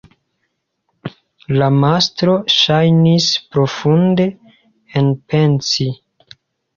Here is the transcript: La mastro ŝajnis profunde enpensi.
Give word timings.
La 1.61 1.67
mastro 1.75 2.33
ŝajnis 2.53 3.27
profunde 3.57 4.25
enpensi. 5.03 5.87